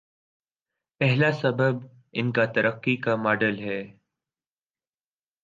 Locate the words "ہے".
3.59-3.81